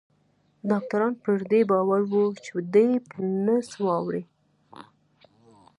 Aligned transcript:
ډاکتران 0.69 1.13
پر 1.23 1.35
دې 1.51 1.61
باور 1.71 2.01
وو 2.11 2.23
چې 2.43 2.51
دی 2.73 2.87
به 3.07 3.15
نه 3.45 3.55
څه 3.69 3.77
واوري. 3.85 4.23